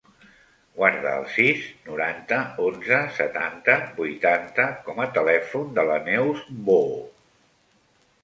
Guarda 0.77 1.09
el 1.17 1.25
sis, 1.33 1.65
noranta, 1.89 2.37
onze, 2.63 3.01
setanta, 3.19 3.75
vuitanta 3.99 4.65
com 4.87 5.01
a 5.05 5.09
telèfon 5.19 5.67
de 5.81 5.83
la 5.91 5.99
Neus 6.07 6.41
Boo. 6.71 6.97